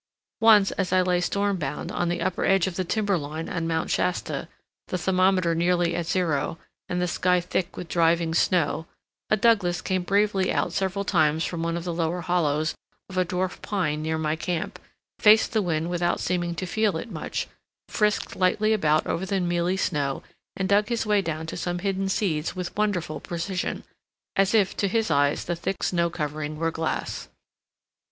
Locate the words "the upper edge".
2.09-2.65